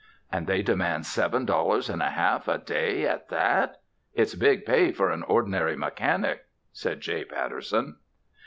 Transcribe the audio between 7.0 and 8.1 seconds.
J. Patterson.